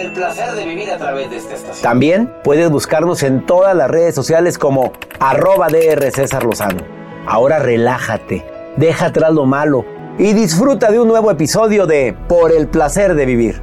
[0.00, 1.82] el placer de vivir a través de esta estación.
[1.82, 6.82] También puedes buscarnos en todas las redes sociales como arroba DR César Lozano.
[7.26, 8.44] Ahora relájate,
[8.76, 9.84] deja atrás lo malo
[10.18, 13.60] y disfruta de un nuevo episodio de Por el placer de vivir.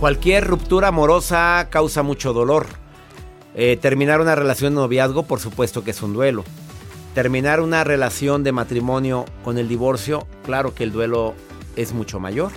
[0.00, 2.66] Cualquier ruptura amorosa causa mucho dolor.
[3.54, 6.44] Eh, terminar una relación de noviazgo, por supuesto que es un duelo.
[7.14, 11.34] Terminar una relación de matrimonio con el divorcio, claro que el duelo
[11.76, 12.50] es mucho mayor.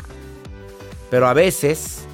[1.10, 2.07] Pero a veces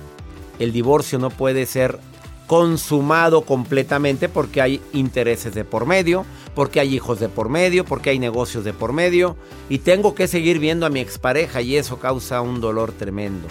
[0.59, 1.99] el divorcio no puede ser
[2.47, 8.11] consumado completamente porque hay intereses de por medio, porque hay hijos de por medio, porque
[8.11, 9.37] hay negocios de por medio
[9.69, 13.47] y tengo que seguir viendo a mi expareja y eso causa un dolor tremendo.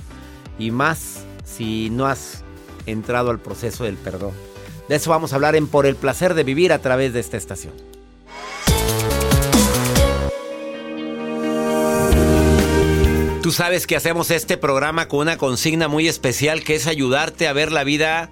[0.59, 2.45] Y más si no has
[2.87, 4.33] entrado al proceso del perdón.
[4.89, 7.37] De eso vamos a hablar en Por el placer de vivir a través de esta
[7.37, 7.92] estación.
[13.43, 17.53] Tú sabes que hacemos este programa con una consigna muy especial que es ayudarte a
[17.53, 18.31] ver la vida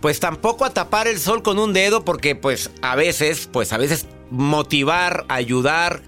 [0.00, 3.78] pues tampoco a tapar el sol con un dedo porque pues a veces, pues a
[3.78, 6.02] veces motivar, ayudar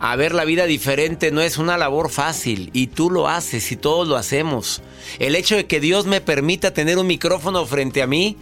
[0.00, 3.76] a ver la vida diferente no es una labor fácil y tú lo haces y
[3.76, 4.82] todos lo hacemos.
[5.20, 8.36] El hecho de que Dios me permita tener un micrófono frente a mí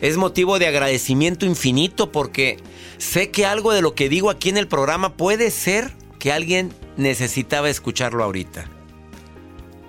[0.00, 2.56] es motivo de agradecimiento infinito porque
[2.98, 6.72] sé que algo de lo que digo aquí en el programa puede ser que alguien
[6.96, 8.66] necesitaba escucharlo ahorita.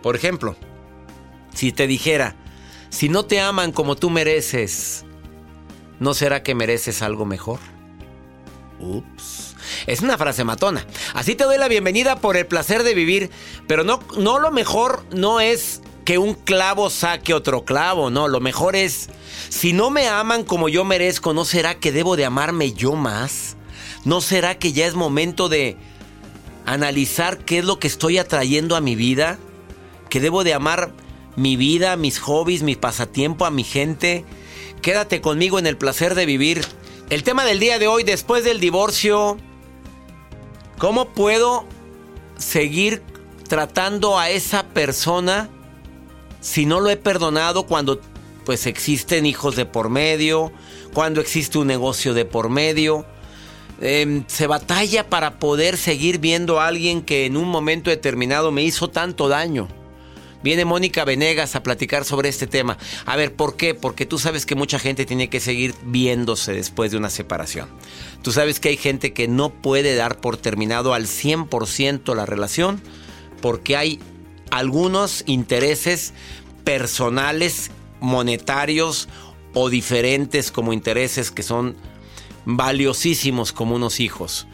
[0.02, 0.56] Por ejemplo,
[1.54, 2.36] si te dijera,
[2.90, 5.06] si no te aman como tú mereces,
[6.00, 7.60] ¿no será que mereces algo mejor?
[8.80, 9.56] Ups.
[9.88, 10.86] Es una frase matona.
[11.14, 13.30] Así te doy la bienvenida por el placer de vivir,
[13.68, 18.40] pero no, no lo mejor no es que un clavo saque otro clavo, no, lo
[18.40, 19.10] mejor es,
[19.50, 23.58] si no me aman como yo merezco, ¿no será que debo de amarme yo más?
[24.06, 25.78] ¿No será que ya es momento de
[26.66, 29.38] analizar qué es lo que estoy atrayendo a mi vida,
[30.10, 30.92] que debo de amar
[31.36, 34.26] mi vida, mis hobbies, mi pasatiempo, a mi gente.
[34.82, 36.66] Quédate conmigo en el placer de vivir.
[37.10, 39.38] El tema del día de hoy, después del divorcio,
[40.78, 41.66] ¿cómo puedo
[42.38, 43.02] seguir
[43.48, 45.50] tratando a esa persona
[46.40, 48.00] si no lo he perdonado cuando
[48.46, 50.52] pues existen hijos de por medio,
[50.94, 53.06] cuando existe un negocio de por medio?
[53.82, 58.64] Em, se batalla para poder seguir viendo a alguien que en un momento determinado me
[58.64, 59.68] hizo tanto daño.
[60.42, 62.78] Viene Mónica Venegas a platicar sobre este tema.
[63.06, 63.74] A ver, ¿por qué?
[63.74, 67.68] Porque tú sabes que mucha gente tiene que seguir viéndose después de una separación.
[68.22, 72.82] Tú sabes que hay gente que no puede dar por terminado al 100% la relación
[73.42, 74.00] porque hay
[74.50, 76.14] algunos intereses
[76.64, 79.10] personales, monetarios
[79.54, 81.76] o diferentes como intereses que son
[82.58, 84.48] valiosísimos como unos hijos.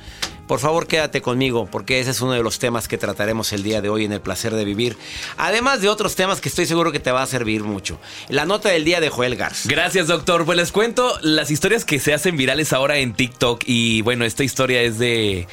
[0.47, 3.81] Por favor, quédate conmigo porque ese es uno de los temas que trataremos el día
[3.81, 4.95] de hoy en el placer de vivir.
[5.37, 7.99] Además de otros temas que estoy seguro que te va a servir mucho.
[8.29, 9.67] La nota del día de Joel Garza.
[9.67, 10.45] Gracias, doctor.
[10.45, 13.63] Pues les cuento las historias que se hacen virales ahora en TikTok.
[13.65, 15.47] Y bueno, esta historia es de,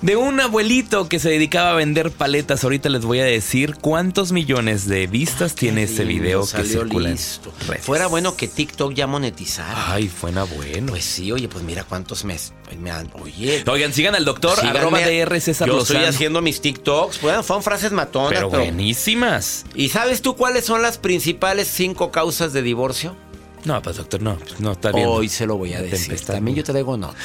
[0.00, 2.64] de un abuelito que se dedicaba a vender paletas.
[2.64, 7.10] Ahorita les voy a decir cuántos millones de vistas tiene ese video que circula.
[7.10, 7.52] Listo.
[7.82, 9.92] Fuera bueno que TikTok ya monetizara.
[9.92, 10.92] Ay, fuera bueno.
[10.92, 12.54] Pues sí, oye, pues mira cuántos meses.
[12.80, 13.62] Me han, oye.
[13.66, 17.20] Oigan, sigan al doctor doctor, arroba DR César Yo estoy haciendo mis TikToks.
[17.20, 18.32] Bueno, fueron frases matonas.
[18.32, 19.64] Pero, buenísimas.
[19.74, 23.16] ¿Y sabes tú cuáles son las principales cinco causas de divorcio?
[23.64, 25.06] No, pues doctor, no, pues, no está bien.
[25.08, 26.06] Hoy se lo voy a decir.
[26.06, 26.34] tempestad.
[26.34, 27.16] También yo traigo nota.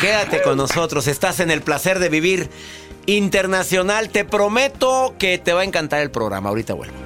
[0.00, 1.06] Quédate con nosotros.
[1.06, 2.48] Estás en el placer de vivir
[3.06, 4.08] internacional.
[4.08, 6.48] Te prometo que te va a encantar el programa.
[6.48, 7.05] Ahorita vuelvo.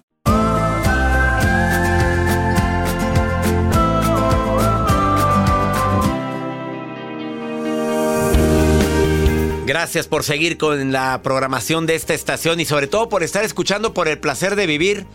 [9.71, 13.93] Gracias por seguir con la programación de esta estación y sobre todo por estar escuchando
[13.93, 15.05] por el placer de vivir.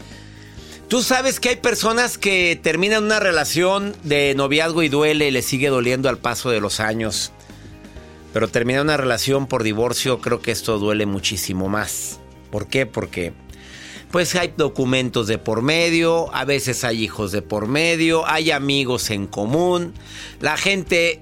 [0.89, 5.43] Tú sabes que hay personas que terminan una relación de noviazgo y duele y le
[5.43, 7.33] sigue doliendo al paso de los años.
[8.33, 12.19] Pero terminar una relación por divorcio, creo que esto duele muchísimo más.
[12.51, 12.87] ¿Por qué?
[12.87, 13.35] Porque
[14.11, 19.11] pues hay documentos de por medio, a veces hay hijos de por medio, hay amigos
[19.11, 19.93] en común.
[20.41, 21.21] La gente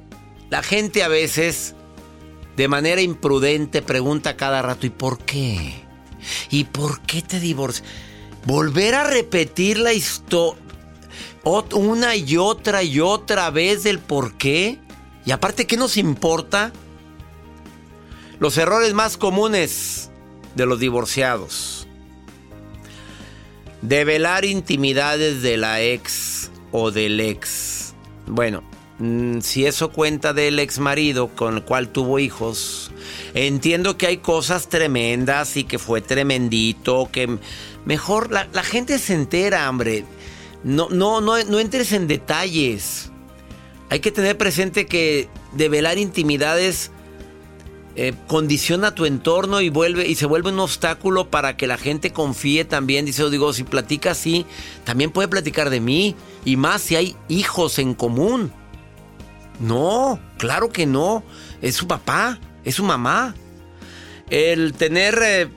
[0.50, 1.75] la gente a veces
[2.56, 5.74] de manera imprudente pregunta cada rato, ¿y por qué?
[6.50, 7.86] ¿Y por qué te divorcias?
[8.46, 10.64] Volver a repetir la historia
[11.74, 14.78] una y otra y otra vez del por qué.
[15.24, 16.72] Y aparte, ¿qué nos importa?
[18.38, 20.10] Los errores más comunes
[20.54, 21.86] de los divorciados.
[23.82, 27.94] Develar intimidades de la ex o del ex.
[28.26, 28.62] Bueno,
[29.41, 32.93] si eso cuenta del ex marido con el cual tuvo hijos,
[33.35, 37.38] entiendo que hay cosas tremendas y que fue tremendito, que
[37.85, 40.05] mejor la, la gente se entera, hombre.
[40.62, 43.11] No, no, no, no entres en detalles.
[43.91, 46.91] Hay que tener presente que develar intimidades
[47.96, 52.12] eh, condiciona tu entorno y vuelve y se vuelve un obstáculo para que la gente
[52.12, 53.06] confíe también.
[53.06, 54.46] Dice, digo, si platica así,
[54.82, 58.52] también puede platicar de mí y más si hay hijos en común.
[59.60, 61.22] No, claro que no.
[61.62, 63.34] Es su papá, es su mamá.
[64.31, 65.48] El tener eh,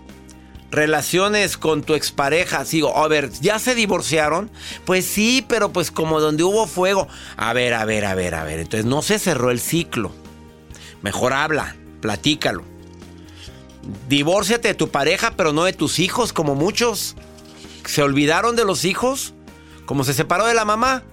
[0.71, 4.51] relaciones con tu expareja, sigo, a ver, ¿ya se divorciaron?
[4.85, 7.07] Pues sí, pero pues como donde hubo fuego.
[7.37, 8.59] A ver, a ver, a ver, a ver.
[8.59, 10.11] Entonces no se cerró el ciclo.
[11.01, 12.63] Mejor habla, platícalo.
[14.09, 17.15] Divórciate de tu pareja, pero no de tus hijos, como muchos.
[17.85, 19.33] ¿Se olvidaron de los hijos?
[19.85, 21.03] Como se separó de la mamá.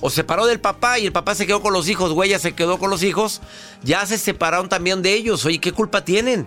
[0.00, 2.38] O se separó del papá y el papá se quedó con los hijos, güey, ya
[2.38, 3.40] se quedó con los hijos.
[3.82, 5.44] Ya se separaron también de ellos.
[5.44, 6.46] Oye, ¿qué culpa tienen?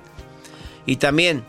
[0.86, 1.44] Y también,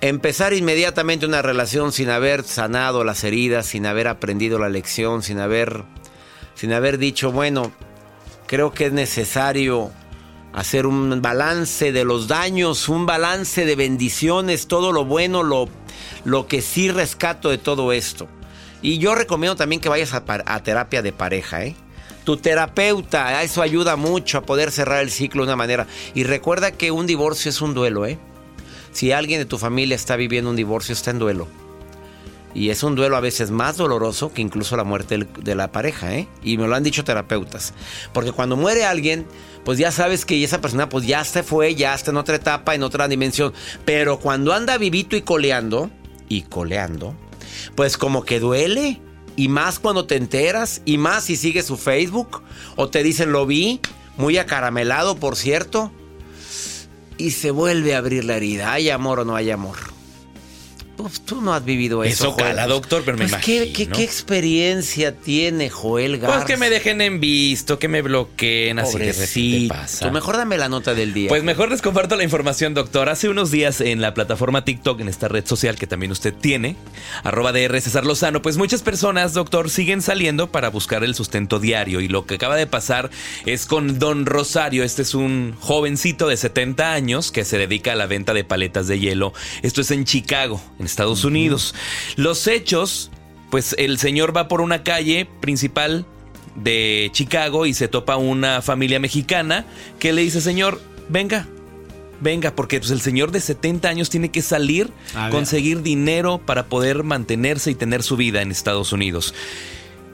[0.00, 5.38] empezar inmediatamente una relación sin haber sanado las heridas, sin haber aprendido la lección, sin
[5.38, 5.84] haber,
[6.54, 7.72] sin haber dicho, bueno,
[8.46, 9.90] creo que es necesario
[10.52, 15.68] hacer un balance de los daños, un balance de bendiciones, todo lo bueno, lo,
[16.24, 18.28] lo que sí rescato de todo esto.
[18.82, 21.74] Y yo recomiendo también que vayas a, terapia de pareja, ¿eh?
[22.24, 25.86] Tu terapeuta, eso ayuda mucho a poder cerrar el ciclo de una manera.
[26.14, 28.18] Y recuerda que un divorcio es un duelo, ¿eh?
[28.92, 31.48] Si alguien de tu familia está viviendo un divorcio, está en duelo.
[32.54, 36.14] Y es un duelo a veces más doloroso que incluso la muerte de la pareja,
[36.14, 36.28] ¿eh?
[36.42, 37.72] Y me lo han dicho terapeutas.
[38.12, 39.26] Porque cuando muere alguien,
[39.64, 42.74] pues ya sabes que esa persona pues ya se fue, ya está en otra etapa,
[42.74, 43.52] en otra dimensión.
[43.84, 45.90] Pero cuando anda vivito y coleando,
[46.28, 47.14] y coleando,
[47.74, 49.00] pues como que duele.
[49.36, 52.42] Y más cuando te enteras, y más si sigues su Facebook,
[52.74, 53.80] o te dicen lo vi,
[54.16, 55.92] muy acaramelado, por cierto,
[57.18, 58.72] y se vuelve a abrir la herida.
[58.72, 59.97] ¿Hay amor o no hay amor?
[60.98, 62.24] Pues tú no has vivido eso.
[62.24, 63.76] Eso cala, doctor, pero me Pues, ¿qué, imagino.
[63.76, 66.36] qué, qué experiencia tiene Joel Garza?
[66.38, 69.74] Pues que me dejen en visto, que me bloqueen, así que ¿qué Pobrecito.
[69.74, 70.06] pasa?
[70.08, 71.28] Tú mejor dame la nota del día.
[71.28, 73.08] Pues mejor les comparto la información, doctor.
[73.08, 76.74] Hace unos días en la plataforma TikTok, en esta red social que también usted tiene,
[77.22, 82.00] arroba DR César Lozano, pues muchas personas, doctor, siguen saliendo para buscar el sustento diario.
[82.00, 83.08] Y lo que acaba de pasar
[83.46, 84.82] es con Don Rosario.
[84.82, 88.88] Este es un jovencito de 70 años que se dedica a la venta de paletas
[88.88, 89.32] de hielo.
[89.62, 91.74] Esto es en Chicago, en Estados Unidos.
[92.16, 93.10] Los hechos,
[93.50, 96.04] pues el señor va por una calle principal
[96.56, 99.64] de Chicago y se topa una familia mexicana
[99.98, 101.46] que le dice, señor, venga,
[102.20, 105.32] venga, porque pues, el señor de 70 años tiene que salir, A ver.
[105.32, 109.34] conseguir dinero para poder mantenerse y tener su vida en Estados Unidos.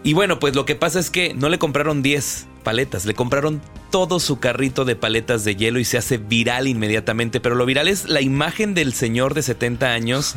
[0.02, 3.62] Y bueno, pues lo que pasa es que no le compraron 10 paletas, le compraron
[3.90, 7.38] todo su carrito de paletas de hielo y se hace viral inmediatamente.
[7.38, 10.35] Pero lo viral es la imagen del señor de 70 años,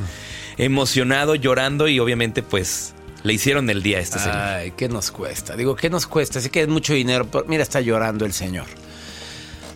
[0.58, 2.94] emocionado, llorando y obviamente pues
[3.24, 4.38] le hicieron el día a este señor.
[4.38, 5.56] Ay, ¿qué nos cuesta?
[5.56, 6.38] Digo, ¿qué nos cuesta?
[6.40, 7.28] Así que es mucho dinero.
[7.32, 8.68] pero mira, está llorando el señor.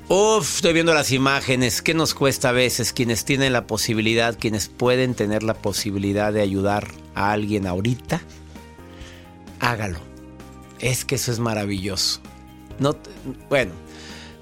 [0.07, 1.81] Uf, estoy viendo las imágenes.
[1.81, 6.41] ¿Qué nos cuesta a veces quienes tienen la posibilidad, quienes pueden tener la posibilidad de
[6.41, 8.21] ayudar a alguien ahorita?
[9.61, 9.99] Hágalo.
[10.79, 12.19] Es que eso es maravilloso.
[12.81, 12.97] No,
[13.47, 13.71] bueno,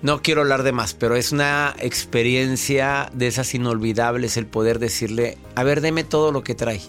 [0.01, 5.38] no quiero hablar de más, pero es una experiencia de esas inolvidables el poder decirle,
[5.55, 6.79] a ver, deme todo lo que trae.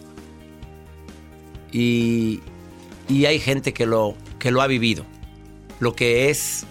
[1.73, 2.41] Y,
[3.09, 5.05] y hay gente que lo, que lo ha vivido.
[5.81, 6.67] Lo que es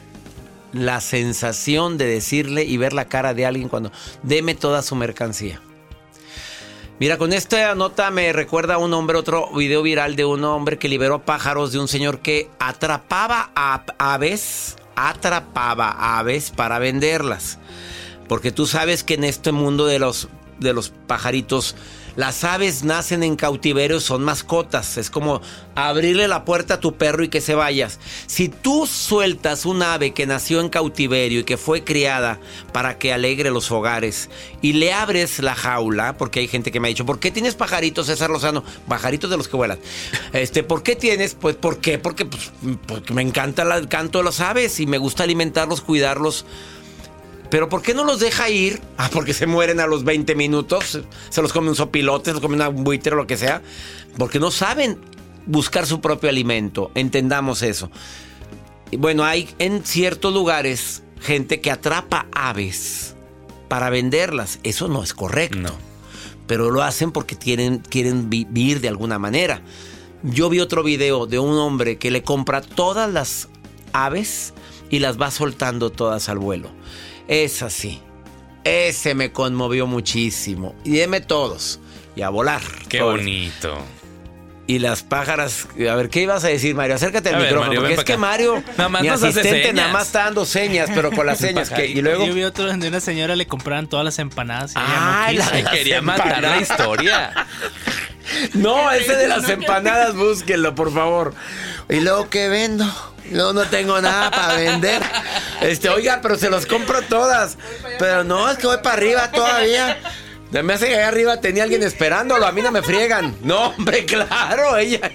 [0.72, 3.92] la sensación de decirle y ver la cara de alguien cuando
[4.24, 5.62] deme toda su mercancía.
[7.00, 10.78] Mira, con esta nota me recuerda a un hombre, otro video viral de un hombre
[10.78, 17.58] que liberó pájaros de un señor que atrapaba a aves, atrapaba aves para venderlas.
[18.28, 20.28] Porque tú sabes que en este mundo de los,
[20.60, 21.78] de los pajaritos,
[22.16, 24.98] las aves nacen en cautiverio, son mascotas.
[24.98, 25.42] Es como
[25.76, 28.00] abrirle la puerta a tu perro y que se vayas.
[28.28, 32.40] Si tú sueltas un ave que nació en cautiverio y que fue criada
[32.74, 34.30] para que alegre los hogares
[34.62, 37.56] y le abres la jaula, porque hay gente que me ha dicho, ¿por qué tienes
[37.56, 38.64] pajaritos, César Lozano?
[38.88, 39.80] Pajaritos de los que vuelan.
[40.34, 41.36] Este, ¿por qué tienes?
[41.36, 41.98] Pues, ¿por qué?
[41.98, 42.52] Porque, pues,
[42.88, 46.46] porque me encanta el canto de las aves y me gusta alimentarlos, cuidarlos.
[47.50, 48.80] Pero ¿por qué no los deja ir?
[48.98, 51.00] Ah, porque se mueren a los 20 minutos.
[51.30, 53.62] Se los come un sopilote, se los come una buitre o lo que sea.
[54.18, 55.00] Porque no saben
[55.48, 56.92] buscar su propio alimento.
[56.94, 57.90] Entendamos eso.
[58.92, 63.16] Y bueno, hay en ciertos lugares gente que atrapa aves
[63.68, 64.60] para venderlas.
[64.64, 65.58] Eso no es correcto.
[65.60, 65.72] No.
[66.46, 69.62] Pero lo hacen porque quieren, quieren vi- vivir de alguna manera.
[70.24, 73.48] Yo vi otro video de un hombre que le compra todas las
[73.94, 74.54] aves
[74.90, 76.70] y las va soltando todas al vuelo.
[77.30, 78.02] Es así.
[78.64, 80.76] Ese me conmovió muchísimo.
[80.84, 81.80] Y deme todos.
[82.16, 82.62] Y a volar.
[82.90, 83.18] Qué Todos.
[83.18, 83.78] bonito.
[84.66, 85.68] Y las pájaras.
[85.90, 86.96] A ver, ¿qué ibas a decir, Mario?
[86.96, 87.68] Acércate al A ver, micrófono.
[87.70, 88.18] Mario, porque es que.
[88.18, 91.70] Mario, Nada más mi asistente, nada más está dando señas, pero con las señas.
[91.70, 92.26] que, y luego.
[92.26, 94.72] Yo vi otro donde una señora le compraran todas las empanadas.
[94.72, 97.48] Y no la las Quería matar la historia.
[98.54, 101.34] No, ese de las empanadas, búsquenlo, por favor.
[101.90, 102.86] Y luego, ¿qué vendo?
[103.32, 105.02] No, no tengo nada para vender.
[105.62, 107.58] Este, oiga, pero se los compro todas.
[107.98, 109.98] Pero no, es que voy para arriba todavía.
[110.52, 112.46] Me hace que allá arriba tenía alguien esperándolo.
[112.46, 113.36] A mí no me friegan.
[113.42, 115.12] No, hombre, claro, ella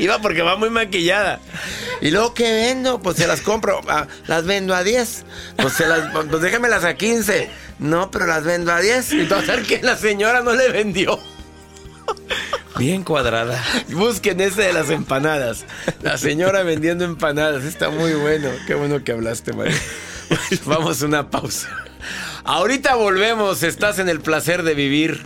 [0.00, 1.40] iba porque va muy maquillada.
[2.00, 3.00] Y luego, ¿qué vendo?
[3.00, 3.80] Pues se las compro.
[3.88, 5.24] Ah, las vendo a 10.
[5.56, 7.50] Pues, se las, pues déjamelas a 15.
[7.78, 9.12] No, pero las vendo a 10.
[9.12, 11.18] Entonces, que la señora no le vendió.
[12.80, 13.62] Bien cuadrada.
[13.90, 15.66] Busquen ese de las empanadas.
[16.00, 17.64] La señora vendiendo empanadas.
[17.64, 18.48] Está muy bueno.
[18.66, 19.76] Qué bueno que hablaste, María.
[20.64, 21.68] Vamos a una pausa.
[22.42, 23.62] Ahorita volvemos.
[23.64, 25.20] Estás en el placer de vivir.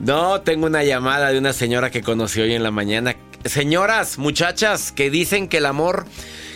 [0.00, 3.14] No, tengo una llamada de una señora que conocí hoy en la mañana.
[3.44, 6.04] Señoras, muchachas, que dicen que el amor,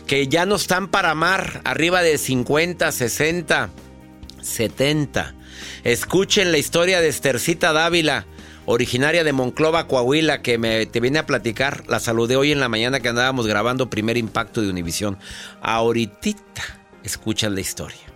[0.09, 3.71] que ya no están para amar, arriba de 50, 60,
[4.43, 5.35] 70.
[5.85, 8.27] Escuchen la historia de Estercita Dávila,
[8.67, 11.85] originaria de Monclova, Coahuila, que me, te viene a platicar.
[11.89, 15.19] La saludé hoy en la mañana que andábamos grabando Primer Impacto de Univisión.
[15.63, 16.37] Ahorita
[17.03, 18.16] escuchan la historia.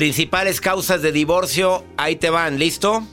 [0.00, 3.06] Principales causas de divorcio, ahí te van, ¿listo?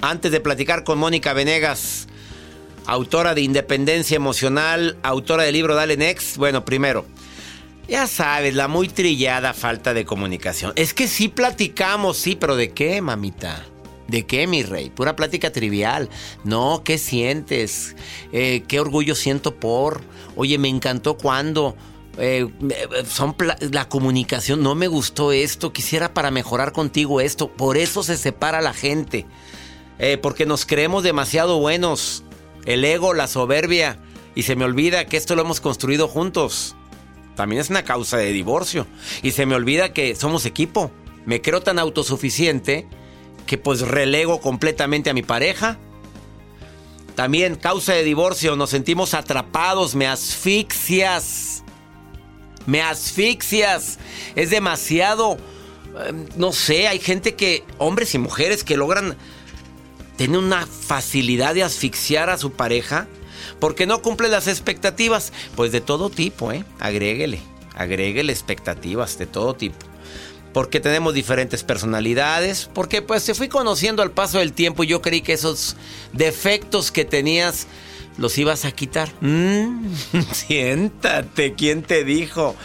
[0.00, 2.08] Antes de platicar con Mónica Venegas,
[2.86, 6.38] autora de Independencia Emocional, autora del libro Dale Next.
[6.38, 7.04] Bueno, primero,
[7.86, 10.72] ya sabes, la muy trillada falta de comunicación.
[10.76, 13.66] Es que sí platicamos, sí, pero ¿de qué, mamita?
[14.08, 14.88] ¿De qué, mi rey?
[14.88, 16.08] Pura plática trivial.
[16.44, 17.96] No, ¿qué sientes?
[18.32, 20.00] Eh, ¿Qué orgullo siento por?
[20.36, 21.76] Oye, me encantó cuando...
[22.22, 22.46] Eh,
[23.08, 23.34] son
[23.72, 27.48] la comunicación, no me gustó esto, quisiera para mejorar contigo esto.
[27.48, 29.26] Por eso se separa la gente.
[29.98, 32.22] Eh, porque nos creemos demasiado buenos.
[32.66, 33.98] El ego, la soberbia.
[34.34, 36.76] Y se me olvida que esto lo hemos construido juntos.
[37.36, 38.86] También es una causa de divorcio.
[39.22, 40.90] Y se me olvida que somos equipo.
[41.24, 42.86] Me creo tan autosuficiente
[43.46, 45.78] que pues relego completamente a mi pareja.
[47.14, 51.64] También causa de divorcio, nos sentimos atrapados, me asfixias
[52.70, 53.98] me asfixias.
[54.36, 55.36] Es demasiado...
[56.06, 59.16] Em, no sé, hay gente que, hombres y mujeres que logran
[60.16, 63.08] tener una facilidad de asfixiar a su pareja
[63.58, 65.32] porque no cumple las expectativas.
[65.56, 66.64] Pues de todo tipo, ¿eh?
[66.78, 67.40] Agréguele,
[67.74, 69.76] agréguele expectativas de todo tipo.
[70.52, 75.00] Porque tenemos diferentes personalidades, porque pues se fui conociendo al paso del tiempo y yo
[75.00, 75.76] creí que esos
[76.12, 77.66] defectos que tenías
[78.18, 79.10] los ibas a quitar.
[79.20, 79.92] Mm,
[80.32, 82.56] siéntate, ¿quién te dijo?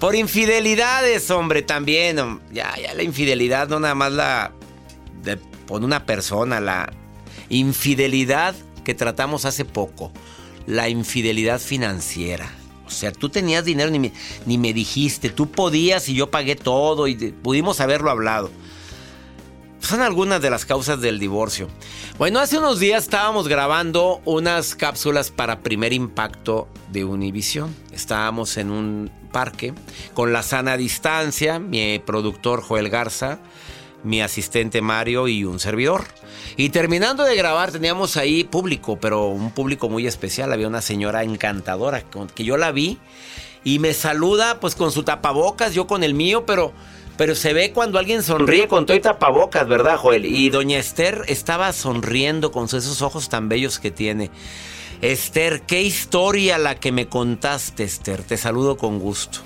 [0.00, 2.16] Por infidelidades, hombre, también.
[2.52, 4.52] Ya, ya la infidelidad no nada más la
[5.22, 5.36] de,
[5.66, 6.92] por una persona, la
[7.48, 10.12] infidelidad que tratamos hace poco,
[10.66, 12.50] la infidelidad financiera.
[12.86, 14.12] O sea, tú tenías dinero ni me,
[14.44, 18.50] ni me dijiste, tú podías y yo pagué todo y pudimos haberlo hablado.
[19.82, 21.68] Son algunas de las causas del divorcio.
[22.16, 27.74] Bueno, hace unos días estábamos grabando unas cápsulas para primer impacto de Univision.
[27.92, 29.74] Estábamos en un parque
[30.14, 33.40] con la sana distancia, mi productor Joel Garza,
[34.04, 36.04] mi asistente Mario y un servidor.
[36.56, 40.52] Y terminando de grabar teníamos ahí público, pero un público muy especial.
[40.52, 42.98] Había una señora encantadora que yo la vi
[43.64, 46.72] y me saluda pues con su tapabocas, yo con el mío, pero
[47.16, 50.26] pero se ve cuando alguien sonríe con todo y tapabocas, ¿verdad, Joel?
[50.26, 54.30] Y doña Esther estaba sonriendo con esos ojos tan bellos que tiene.
[55.02, 58.22] Esther, qué historia la que me contaste, Esther.
[58.22, 59.40] Te saludo con gusto.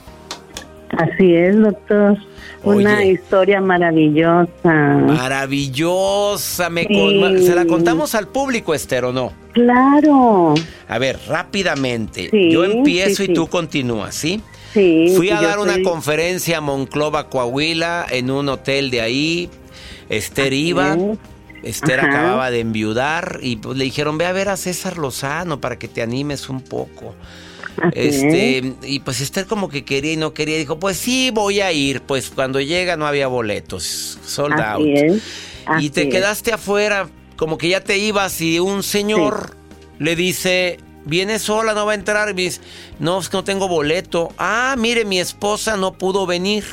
[0.90, 2.16] Así es, doctor.
[2.62, 4.48] Una historia maravillosa.
[4.64, 6.70] Maravillosa.
[6.70, 9.32] Me ¿Se la contamos al público, Esther, o no?
[9.52, 10.54] Claro.
[10.88, 12.30] A ver, rápidamente.
[12.50, 14.42] Yo empiezo y tú continúas, ¿sí?
[15.16, 19.50] Fui a dar una conferencia a Monclova, Coahuila, en un hotel de ahí.
[20.08, 20.96] Esther iba.
[21.62, 25.78] Esther acababa de enviudar y pues le dijeron, ve a ver a César Lozano para
[25.78, 27.14] que te animes un poco.
[27.92, 31.72] este, y pues Esther como que quería y no quería, dijo, pues sí, voy a
[31.72, 32.02] ir.
[32.02, 34.86] Pues cuando llega no había boletos, sold out.
[35.80, 39.56] y te quedaste afuera, como que ya te ibas y un señor
[39.98, 42.28] le dice, viene sola, no va a entrar.
[42.28, 42.60] Y dice,
[42.98, 44.28] no, es que no tengo boleto.
[44.36, 46.64] Ah, mire, mi esposa no pudo venir.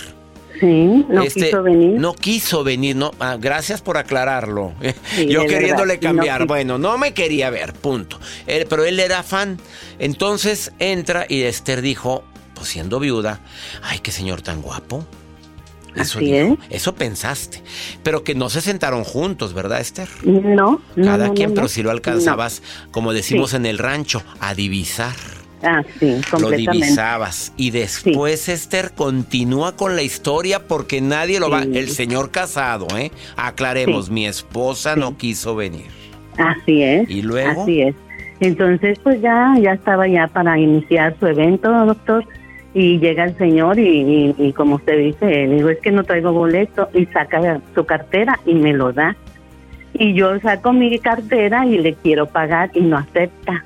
[0.60, 2.00] Sí, no este, quiso venir.
[2.00, 3.12] No quiso venir, no.
[3.20, 4.74] Ah, gracias por aclararlo.
[5.28, 6.46] Yo queriéndole cambiar.
[6.46, 8.20] bueno, no me quería ver, punto.
[8.46, 9.60] pero él era fan.
[10.00, 13.40] Entonces entra y Esther dijo, pues siendo viuda,
[13.82, 15.06] ay, qué señor tan guapo.
[15.96, 16.20] Eso,
[16.70, 17.62] eso pensaste.
[18.04, 20.10] Pero que no se sentaron juntos, ¿verdad, Esther?
[20.24, 20.82] No.
[20.96, 25.16] Cada quien, pero si lo alcanzabas, como decimos en el rancho, a divisar.
[25.64, 27.54] Ah, sí, Lo divisabas.
[27.56, 31.64] Y después, Esther, continúa con la historia porque nadie lo va.
[31.64, 33.12] El señor casado, ¿eh?
[33.38, 35.88] Aclaremos, mi esposa no quiso venir.
[36.38, 37.10] Así es.
[37.10, 37.64] ¿Y luego?
[37.64, 37.96] Así es.
[38.42, 42.26] Entonces, pues ya, ya estaba ya para iniciar su evento, doctor.
[42.74, 46.32] Y llega el señor y, y, como usted dice, le digo, es que no traigo
[46.32, 46.90] boleto.
[46.94, 49.16] Y saca su cartera y me lo da.
[49.94, 53.64] Y yo saco mi cartera y le quiero pagar y no acepta.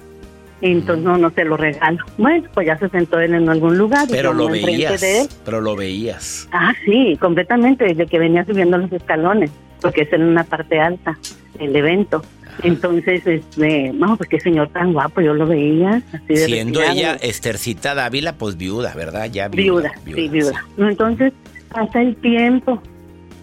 [0.62, 2.04] Entonces no, no se lo regalo.
[2.18, 4.08] Bueno, pues ya se sentó él en algún lugar.
[4.10, 5.30] Pero lo veías.
[5.46, 6.50] Pero lo veías.
[6.52, 11.18] Ah, sí, completamente, desde que venía subiendo los escalones, porque es en una parte alta
[11.60, 12.24] el evento.
[12.64, 16.02] Entonces, este, no, pues qué señor tan guapo, yo lo veía.
[16.12, 19.30] Así de Siendo ella Estercita Dávila, pues viuda, ¿verdad?
[19.32, 19.92] Ya viuda.
[20.06, 20.66] Viuda, sí, viuda.
[20.78, 21.34] Entonces,
[21.70, 22.82] pasa el tiempo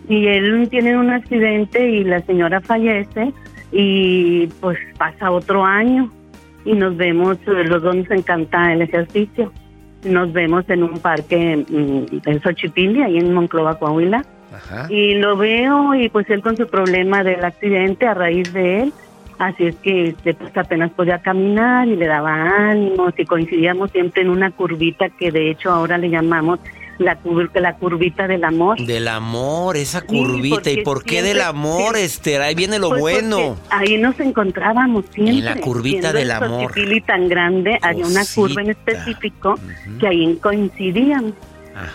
[0.09, 3.33] y él tiene un accidente y la señora fallece
[3.72, 6.11] y pues pasa otro año
[6.64, 9.53] y nos vemos, los dos nos encanta el ejercicio.
[10.05, 14.24] Nos vemos en un parque mm, en Xochipilli, ahí en Monclova, Coahuila.
[14.88, 18.92] Y lo veo y pues él con su problema del accidente a raíz de él,
[19.38, 24.23] así es que este, pues apenas podía caminar y le daba ánimos y coincidíamos siempre
[24.23, 26.61] en una curvita que de hecho ahora le llamamos
[26.99, 27.18] la,
[27.55, 28.79] la curvita del amor.
[28.81, 30.70] Del amor, esa curvita.
[30.70, 32.42] ¿Y por qué del amor, Esther?
[32.42, 33.57] Ahí viene lo pues bueno.
[33.70, 35.38] Ahí nos encontrábamos siempre.
[35.38, 36.73] En la curvita del amor.
[37.07, 39.55] tan grande, había una curva en específico
[39.99, 41.35] que ahí coincidíamos.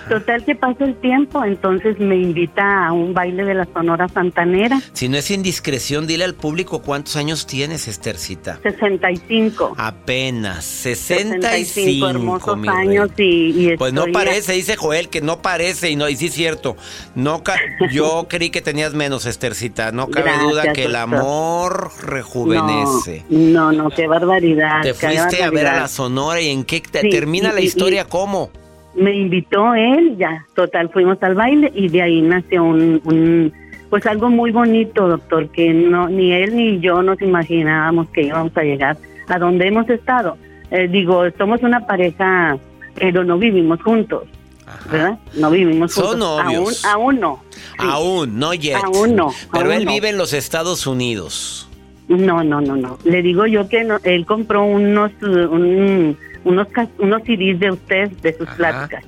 [0.08, 4.82] Total que pasa el tiempo, entonces me invita a un baile de la Sonora Santanera.
[4.94, 8.60] Si no es indiscreción, dile al público cuántos años tienes, Estercita.
[8.64, 9.76] 65.
[9.78, 12.10] Apenas, 65.
[12.10, 16.28] hermosos años y, Pues no parece, dice Joel, que no parece, y no, y sí
[16.28, 16.76] es cierto.
[17.16, 17.44] No
[17.92, 19.92] yo creí que tenías menos, Estercita.
[19.92, 23.26] No cabe duda que el amor rejuvenece.
[23.30, 24.82] No, no, qué barbaridad.
[24.82, 28.52] Te fuiste a ver a la Sonora y en qué termina la historia, ¿cómo?
[28.96, 33.54] Me invitó él, ya, total, fuimos al baile y de ahí nació un,
[33.90, 38.56] pues algo muy bonito, doctor, que no ni él ni yo nos imaginábamos que íbamos
[38.56, 38.98] a llegar
[39.28, 40.38] a donde hemos estado.
[40.72, 42.58] Eh, digo, somos una pareja,
[42.96, 44.24] pero no vivimos juntos.
[44.92, 45.18] ¿verdad?
[45.36, 46.12] No vivimos juntos.
[46.12, 46.86] Son novios.
[46.86, 47.44] Aún, aún no.
[47.80, 48.76] Aún, no yet.
[48.76, 49.34] Aún no.
[49.52, 51.68] Pero él vive en los Estados Unidos.
[52.08, 52.98] No, no, no, no.
[53.04, 58.50] Le digo yo que él compró unos, un, unos, unos CDs de usted, de sus
[58.50, 59.04] pláticas.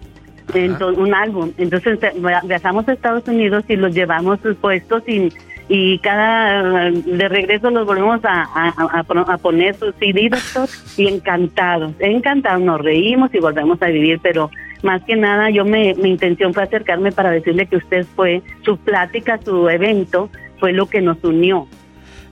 [0.53, 1.51] Entonces, un álbum.
[1.57, 1.99] Entonces
[2.43, 5.31] viajamos a Estados Unidos y los llevamos puestos y,
[5.69, 10.67] y cada de regreso los volvemos a, a, poner sus CD, doctor,
[10.97, 14.49] y encantados, encantados, nos reímos y volvemos a vivir, pero
[14.83, 18.77] más que nada yo me, mi intención fue acercarme para decirle que usted fue, su
[18.77, 21.67] plática, su evento, fue lo que nos unió.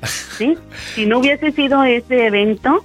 [0.04, 0.58] ¿Sí?
[0.96, 2.84] Si no hubiese sido ese evento,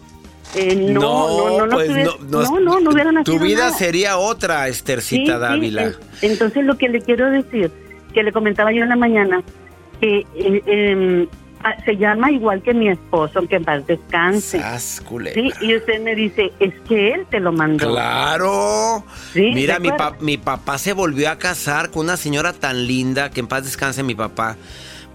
[0.54, 1.90] eh, no, no, no, no, pues
[2.30, 5.92] no, no, no, hubiera nacido Tu vida sería otra, Estercita Dávila.
[6.22, 7.70] entonces lo que le quiero decir,
[8.12, 9.42] que le comentaba yo en la mañana,
[10.00, 11.26] que eh, em,
[11.84, 14.60] se llama igual que mi esposo, que en paz descanse.
[15.34, 17.90] sí, y usted me dice, es que él te lo mandó.
[17.90, 19.04] Claro.
[19.34, 23.48] Mira, mi, mi papá se volvió a casar con una señora tan linda, que en
[23.48, 24.56] paz descanse mi papá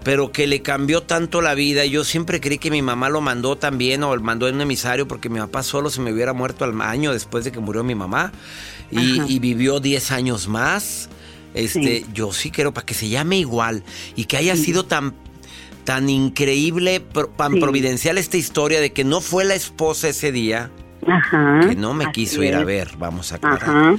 [0.02, 1.84] pero que le cambió tanto la vida.
[1.84, 5.06] Yo siempre creí que mi mamá lo mandó también o lo mandó en un emisario
[5.06, 7.94] porque mi papá solo se me hubiera muerto al año después de que murió mi
[7.94, 8.32] mamá
[8.90, 11.08] y, vivió 10 años más.
[11.52, 13.82] Este, yo sí quiero para que se llame igual
[14.14, 15.14] y que haya sido tan
[15.84, 17.02] tan increíble,
[17.36, 20.70] tan providencial esta historia de que no fue la esposa ese día.
[21.66, 23.96] que no me quiso ir a ver, vamos a aclarar.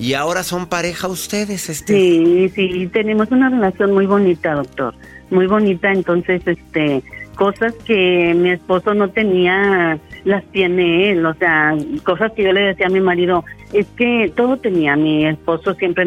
[0.00, 1.92] Y ahora son pareja ustedes, este.
[1.92, 4.94] Sí, sí, tenemos una relación muy bonita, doctor
[5.30, 7.02] muy bonita, entonces este
[7.36, 12.62] cosas que mi esposo no tenía las tiene él, o sea, cosas que yo le
[12.62, 16.04] decía a mi marido, es que todo tenía, mi esposo siempre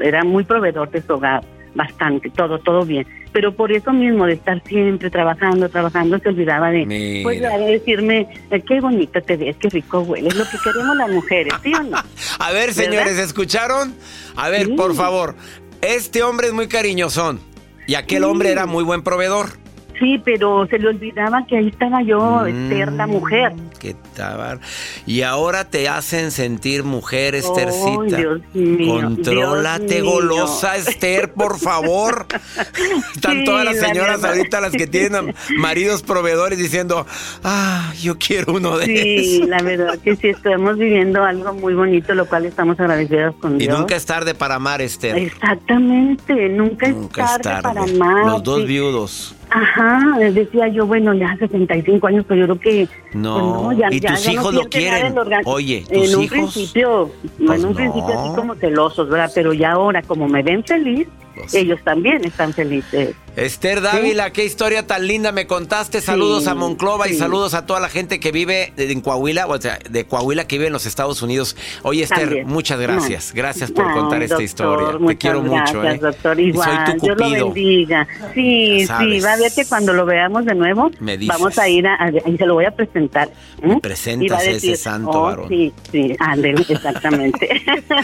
[0.00, 1.42] era muy proveedor de su hogar,
[1.74, 3.06] bastante, todo, todo bien.
[3.32, 8.28] Pero por eso mismo de estar siempre trabajando, trabajando, se olvidaba de, pues, de decirme,
[8.50, 11.82] eh, qué bonita te ves, qué rico hueles, lo que queremos las mujeres, ¿sí o
[11.82, 11.96] no?
[12.38, 13.94] A ver, señores, ¿escucharon?
[14.36, 15.34] A ver, por favor,
[15.80, 17.51] este hombre es muy cariñosón
[17.86, 19.61] y aquel hombre era muy buen proveedor.
[20.02, 23.52] Sí, pero se le olvidaba que ahí estaba yo, Esther, la mujer.
[23.78, 24.58] ¿Qué tal?
[25.06, 28.16] Y ahora te hacen sentir mujer, Esthercita.
[28.16, 32.26] Ay, Dios mío, Contrólate, Dios golosa, Esther, por favor.
[33.14, 34.36] Están Sí, todas las la señoras verdad.
[34.38, 37.06] ahorita, las que tienen maridos proveedores, diciendo,
[37.44, 39.48] ah, yo quiero uno de Sí, esos.
[39.50, 43.66] la verdad que sí, estamos viviendo algo muy bonito, lo cual estamos agradecidos con Y
[43.66, 43.78] Dios.
[43.78, 45.16] nunca es tarde para amar, Esther.
[45.16, 47.62] Exactamente, nunca, Nunca es es tarde, tarde.
[47.62, 48.26] para más.
[48.26, 49.36] Los dos viudos.
[49.54, 52.88] Ajá, decía yo, bueno, ya 65 años, pero yo creo que...
[53.12, 53.64] No.
[53.64, 55.42] pues ya- ¿Y ya- tus ya no hijos lo siente nada quieren?
[55.44, 57.10] Oye, En un principio,
[57.46, 57.76] Pues en un no.
[57.76, 59.30] principio así como celosos, ¿verdad?
[59.34, 63.14] Pero ya ahora, como me ven feliz, Pues ellos también están felices.
[63.34, 66.02] Esther Dávila, qué historia tan linda me contaste.
[66.02, 69.58] Saludos Sí, a Monclova y saludos a toda la gente que vive en Coahuila, o
[69.58, 71.56] sea, de Coahuila que vive en los Estados Unidos.
[71.82, 72.46] Oye, Esther, También.
[72.46, 73.32] muchas gracias.
[73.34, 74.98] Gracias por Ay, contar esta historia.
[75.06, 75.98] Te quiero mucho, gracias, ¿eh?
[76.00, 76.40] doctor.
[76.40, 78.06] Igual, soy tu Dios lo bendiga.
[78.34, 81.86] Sí, sí, va a ver que cuando lo veamos de nuevo, Me vamos a ir
[81.86, 83.30] a, a- y se lo voy a presentar.
[83.62, 83.80] ¿m?
[83.80, 85.48] presentas Y va a ese santo oh, varón.
[85.48, 87.48] Sí, sí, ándele, exactamente.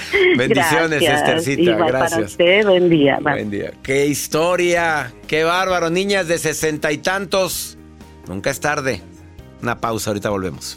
[0.36, 1.18] Bendiciones, Gracias.
[1.22, 2.30] Esthercita, Igual Para gracias.
[2.30, 3.17] usted, buen día.
[3.20, 3.72] Buen día.
[3.82, 5.90] Qué historia, qué bárbaro.
[5.90, 7.76] Niñas de sesenta y tantos.
[8.26, 9.02] Nunca es tarde.
[9.62, 10.76] Una pausa, ahorita volvemos.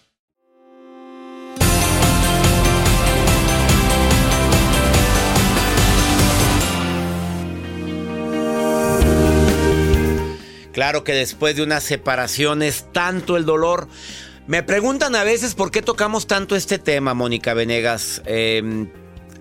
[10.73, 13.87] Claro que después de una separación es tanto el dolor.
[14.47, 18.87] Me preguntan a veces por qué tocamos tanto este tema, Mónica Venegas, eh,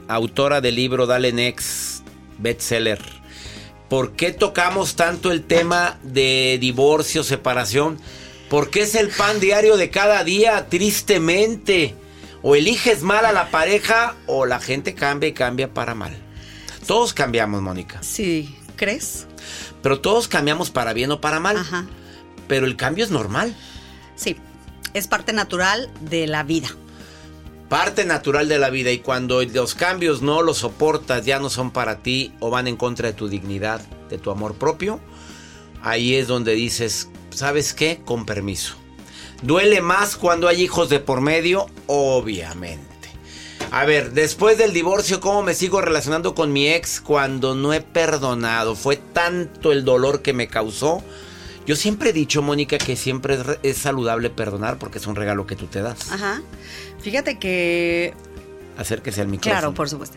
[0.09, 2.05] autora del libro Dale Next,
[2.38, 3.01] bestseller.
[3.88, 7.99] ¿Por qué tocamos tanto el tema de divorcio, separación?
[8.49, 11.95] Porque es el pan diario de cada día, tristemente.
[12.43, 16.16] O eliges mal a la pareja o la gente cambia y cambia para mal.
[16.87, 18.03] Todos cambiamos, Mónica.
[18.03, 19.27] Sí, ¿crees?
[19.83, 21.57] Pero todos cambiamos para bien o para mal.
[21.57, 21.87] Ajá.
[22.49, 23.55] Pero el cambio es normal.
[24.16, 24.37] Sí,
[24.95, 26.69] es parte natural de la vida.
[27.69, 28.90] Parte natural de la vida.
[28.90, 32.77] Y cuando los cambios no los soportas, ya no son para ti o van en
[32.77, 35.01] contra de tu dignidad, de tu amor propio,
[35.83, 38.03] ahí es donde dices, ¿sabes qué?
[38.05, 38.75] Con permiso.
[39.43, 43.00] Duele más cuando hay hijos de por medio, obviamente.
[43.71, 47.81] A ver, después del divorcio, ¿cómo me sigo relacionando con mi ex cuando no he
[47.81, 48.75] perdonado?
[48.75, 51.03] Fue tanto el dolor que me causó.
[51.67, 55.47] Yo siempre he dicho, Mónica, que siempre es, es saludable perdonar porque es un regalo
[55.47, 56.11] que tú te das.
[56.11, 56.43] Ajá.
[57.01, 58.15] Fíjate que
[58.81, 59.61] Acérquese al micrófono.
[59.61, 60.17] Claro, por supuesto.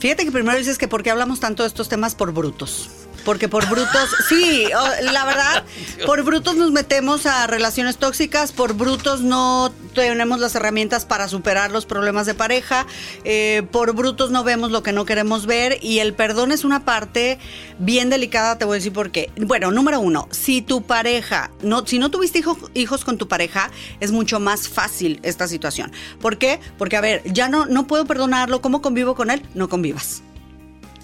[0.00, 2.90] Fíjate que primero dices que por qué hablamos tanto de estos temas por brutos.
[3.24, 4.64] Porque por brutos, sí,
[5.02, 5.64] la verdad,
[6.06, 11.70] por brutos nos metemos a relaciones tóxicas, por brutos no tenemos las herramientas para superar
[11.70, 12.86] los problemas de pareja,
[13.24, 16.84] eh, por brutos no vemos lo que no queremos ver y el perdón es una
[16.84, 17.38] parte
[17.78, 19.30] bien delicada, te voy a decir por qué.
[19.36, 23.70] Bueno, número uno, si tu pareja, no, si no tuviste hijo- hijos con tu pareja,
[24.00, 25.92] es mucho más fácil esta situación.
[26.20, 26.58] ¿Por qué?
[26.78, 29.42] Porque, a ver, ya no, no puedo perdonarlo, ¿cómo convivo con él?
[29.54, 30.22] No convivas.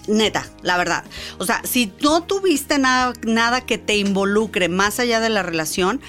[0.09, 1.05] Neta, la verdad.
[1.39, 6.01] O sea, si no tuviste nada, nada que te involucre más allá de la relación,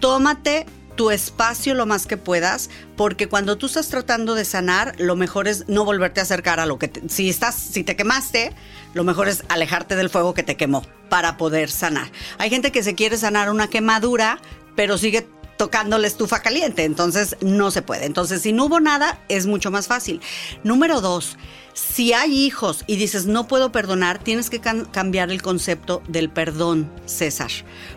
[0.00, 0.64] tómate
[0.96, 5.46] tu espacio lo más que puedas, porque cuando tú estás tratando de sanar, lo mejor
[5.46, 8.52] es no volverte a acercar a lo que te- si estás, si te quemaste,
[8.94, 12.10] lo mejor es alejarte del fuego que te quemó para poder sanar.
[12.38, 14.40] Hay gente que se quiere sanar una quemadura,
[14.74, 18.06] pero sigue tocando la estufa caliente, entonces no se puede.
[18.06, 20.20] Entonces, si no hubo nada, es mucho más fácil.
[20.64, 21.36] Número dos,
[21.78, 26.90] si hay hijos y dices no puedo perdonar, tienes que cambiar el concepto del perdón,
[27.06, 27.50] César.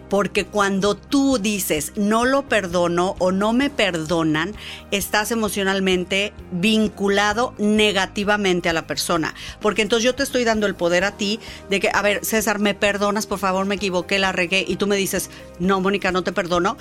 [0.07, 4.53] Porque cuando tú dices no lo perdono o no me perdonan,
[4.91, 9.33] estás emocionalmente vinculado negativamente a la persona.
[9.61, 11.39] Porque entonces yo te estoy dando el poder a ti
[11.69, 14.85] de que, a ver, César, me perdonas, por favor, me equivoqué, la regué, y tú
[14.85, 16.77] me dices, no, Mónica, no te perdono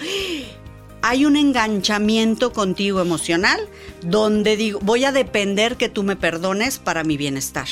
[1.02, 3.60] hay un enganchamiento contigo emocional
[4.02, 7.66] donde digo, voy a depender que tú me perdones para mi bienestar.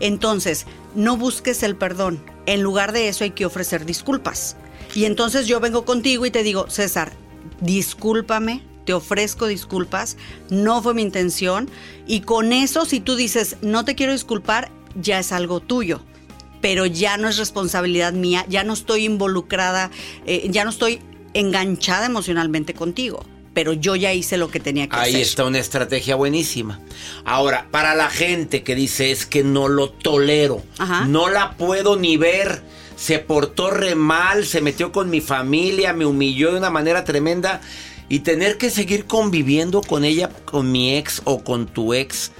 [0.00, 2.22] Entonces, no busques el perdón.
[2.46, 4.56] En lugar de eso hay que ofrecer disculpas.
[4.94, 7.12] Y entonces yo vengo contigo y te digo, César,
[7.60, 10.16] discúlpame, te ofrezco disculpas,
[10.48, 11.68] no fue mi intención.
[12.06, 16.02] Y con eso, si tú dices, no te quiero disculpar, ya es algo tuyo
[16.60, 19.90] pero ya no es responsabilidad mía, ya no estoy involucrada,
[20.26, 21.00] eh, ya no estoy
[21.34, 25.22] enganchada emocionalmente contigo, pero yo ya hice lo que tenía que Ahí hacer.
[25.22, 26.80] está una estrategia buenísima.
[27.24, 31.04] Ahora, para la gente que dice es que no lo tolero, Ajá.
[31.06, 32.62] no la puedo ni ver,
[32.96, 37.60] se portó re mal, se metió con mi familia, me humilló de una manera tremenda
[38.08, 42.32] y tener que seguir conviviendo con ella, con mi ex o con tu ex.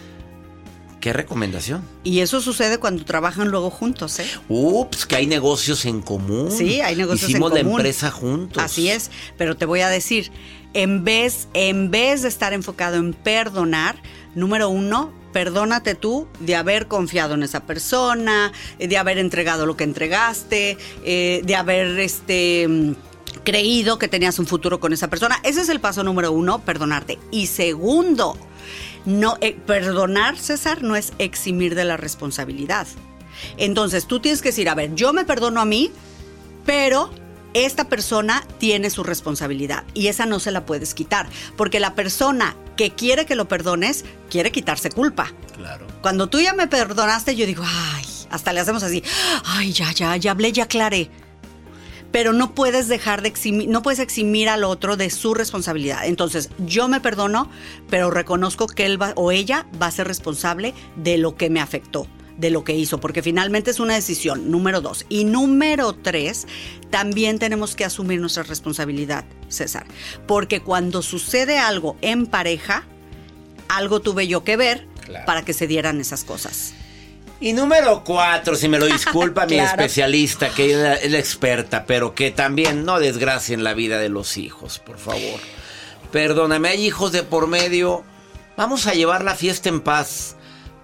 [1.01, 1.83] ¿Qué recomendación?
[2.05, 4.27] Y eso sucede cuando trabajan luego juntos, ¿eh?
[4.49, 6.51] Ups, que hay negocios en común.
[6.51, 7.81] Sí, hay negocios Hicimos en la común.
[7.81, 8.63] empresa juntos.
[8.63, 10.31] Así es, pero te voy a decir,
[10.75, 13.97] en vez, en vez de estar enfocado en perdonar,
[14.35, 19.85] número uno, perdónate tú de haber confiado en esa persona, de haber entregado lo que
[19.85, 22.95] entregaste, eh, de haber este mm,
[23.43, 25.41] creído que tenías un futuro con esa persona.
[25.45, 27.19] Ese es el paso número uno, perdonarte.
[27.31, 28.37] Y segundo,
[29.05, 32.87] no eh, perdonar, César, no es eximir de la responsabilidad.
[33.57, 35.91] Entonces, tú tienes que decir, a ver, yo me perdono a mí,
[36.67, 37.11] pero
[37.55, 42.57] esta persona tiene su responsabilidad y esa no se la puedes quitar, porque la persona
[42.77, 45.33] que quiere que lo perdones quiere quitarse culpa.
[45.57, 45.87] Claro.
[46.01, 49.03] Cuando tú ya me perdonaste, yo digo, ay, hasta le hacemos así,
[49.45, 51.11] ay, ya, ya, ya hablé, ya aclaré.
[52.13, 56.07] Pero no puedes dejar de eximir, no puedes eximir al otro de su responsabilidad.
[56.07, 57.49] Entonces, yo me perdono,
[57.89, 61.61] pero reconozco que él va, o ella va a ser responsable de lo que me
[61.61, 65.07] afectó, de lo que hizo, porque finalmente es una decisión, número dos.
[65.09, 66.47] Y número tres,
[66.91, 69.87] también tenemos que asumir nuestra responsabilidad, César.
[70.27, 72.85] Porque cuando sucede algo en pareja,
[73.69, 75.27] algo tuve yo que ver Claro.
[75.27, 76.75] para que se dieran esas cosas.
[77.41, 79.71] Y número cuatro, si me lo disculpa mi Claro.
[79.83, 84.11] especialista, que es la, es la experta, pero que también no desgracien la vida de
[84.11, 85.41] los hijos, por favor.
[86.13, 88.05] Perdóname, hay hijos de por medio.
[88.57, 90.37] Vamos a llevar la fiesta en paz.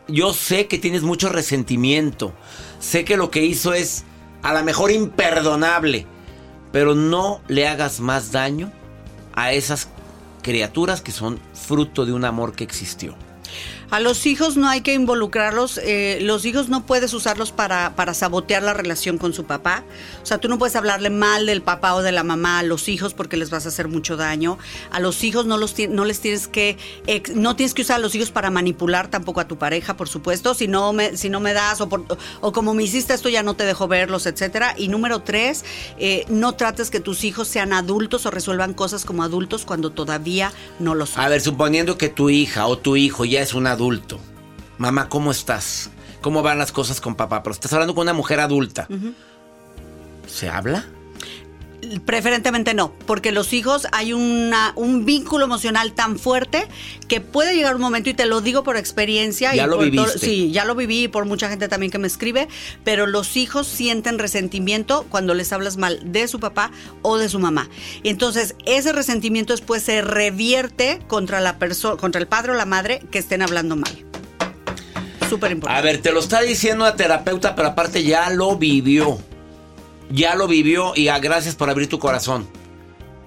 [0.09, 2.33] Yo sé que tienes mucho resentimiento.
[2.81, 4.05] Sé que lo que hizo es
[4.43, 6.07] a lo mejor imperdonable.
[6.73, 8.73] Pero no le hagas más daño
[9.35, 9.89] a esas
[10.43, 13.15] criaturas que son fruto de un amor que existió.
[13.91, 18.15] A los hijos no hay que involucrarlos, eh, los hijos no puedes usarlos para, para
[18.15, 19.85] sabotear la relación con su papá.
[20.23, 22.89] O sea, tú no puedes hablarle mal del papá o de la mamá a los
[22.89, 24.59] hijos porque les vas a hacer mucho daño.
[24.91, 26.77] A los hijos no, los, no les tienes que,
[27.35, 30.55] no tienes que usar a los hijos para manipular tampoco a tu pareja, por supuesto.
[30.55, 33.65] Si no me, si no me das o, como me hiciste esto ya no te
[33.65, 34.75] dejo verlos, etcétera.
[34.77, 35.65] Y número tres,
[35.99, 40.53] eh, no trates que tus hijos sean adultos o resuelvan cosas como adultos cuando todavía
[40.81, 41.23] no lo son.
[41.23, 44.19] A ver, suponiendo que tu hija o tu hijo ya es un adulto.
[44.79, 45.91] Mamá, ¿cómo estás?
[46.23, 47.43] ¿Cómo van las cosas con papá?
[47.43, 48.89] Pero estás hablando con una mujer adulta.
[50.27, 50.85] ¿Se habla?
[52.05, 56.67] Preferentemente no, porque los hijos hay una, un vínculo emocional tan fuerte
[57.09, 59.55] que puede llegar un momento, y te lo digo por experiencia.
[59.55, 60.19] Ya y lo por todo- viviste.
[60.27, 62.49] sí, ya lo viví y por mucha gente también que me escribe,
[62.85, 66.71] pero los hijos sienten resentimiento cuando les hablas mal de su papá
[67.03, 67.69] o de su mamá.
[68.03, 72.67] Y entonces ese resentimiento después se revierte contra la persona, contra el padre o la
[72.67, 73.93] madre que estén hablando mal.
[75.29, 75.81] Súper importante.
[75.81, 79.19] A ver, te lo está diciendo la terapeuta, pero aparte ya lo vivió.
[80.11, 82.47] Ya lo vivió y a gracias por abrir tu corazón.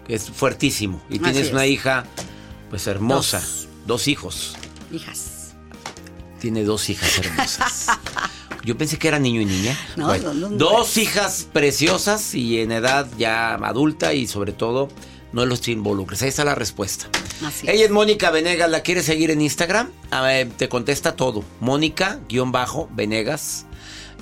[0.08, 1.02] Que es fuertísimo.
[1.10, 1.54] Y Así tienes es.
[1.54, 2.06] una hija,
[2.70, 3.42] pues hermosa.
[3.86, 4.08] Dos.
[4.08, 4.56] hijos.
[4.92, 5.54] Hijas.
[6.40, 7.88] Tiene dos hijas hermosas.
[8.64, 9.78] Yo pensé que era niño y niña.
[9.96, 14.90] No, Bueno, no, no, dos hijas preciosas y en edad ya adulta y sobre todo
[15.32, 16.22] no los involucres.
[16.24, 17.08] Ahí está la respuesta.
[17.46, 19.90] Así Ella es Mónica Venegas, ¿la quieres seguir en Instagram?
[20.12, 21.44] A ver, te contesta todo.
[21.62, 23.66] Mónica-Venegas.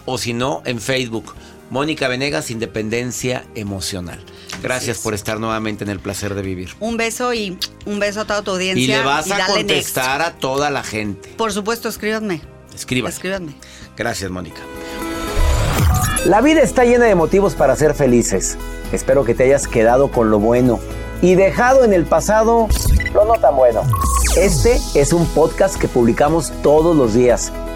[0.06, 1.34] O si no, en Facebook.
[1.70, 4.24] Mónica Venegas, Independencia Emocional.
[4.62, 6.70] Gracias por estar nuevamente en el placer de vivir.
[6.80, 8.84] Un beso y un beso a toda tu audiencia.
[8.84, 9.52] Y le vas a next.
[9.52, 11.30] contestar a toda la gente.
[11.38, 12.42] Por supuesto, escríbanme.
[12.74, 13.10] Escriba.
[13.10, 13.56] Escríbanme.
[13.96, 14.62] Gracias, Mónica.
[16.26, 18.58] La vida está llena de motivos para ser felices.
[18.92, 20.80] Espero que te hayas quedado con lo bueno
[21.22, 22.68] y dejado en el pasado
[23.14, 23.84] lo no tan bueno.
[24.36, 27.52] Este es un podcast que publicamos todos los días,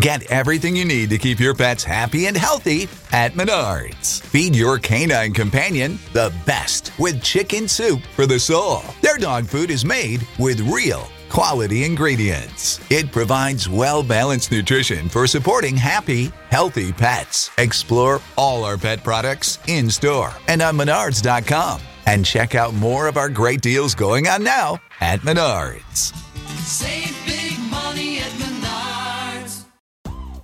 [0.00, 4.20] Get everything you need to keep your pets happy and healthy at Menards.
[4.22, 8.82] Feed your canine companion the best with chicken soup for the soul.
[9.02, 12.80] Their dog food is made with real quality ingredients.
[12.90, 17.50] It provides well balanced nutrition for supporting happy, healthy pets.
[17.58, 21.80] Explore all our pet products in store and on menards.com.
[22.06, 26.14] And check out more of our great deals going on now at Menards.
[26.58, 27.13] Save